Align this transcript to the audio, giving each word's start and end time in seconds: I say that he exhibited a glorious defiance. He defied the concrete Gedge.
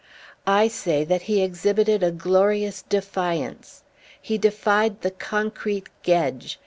I 0.47 0.67
say 0.67 1.03
that 1.03 1.21
he 1.29 1.43
exhibited 1.43 2.01
a 2.01 2.09
glorious 2.09 2.81
defiance. 2.81 3.83
He 4.19 4.39
defied 4.39 5.01
the 5.01 5.11
concrete 5.11 5.89
Gedge. 6.01 6.57